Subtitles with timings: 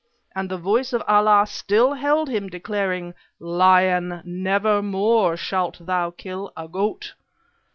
[0.35, 6.67] And the voice of Allah still held him, declaring: 'Lion, nevermore shalt thou kill a
[6.67, 7.13] goat!'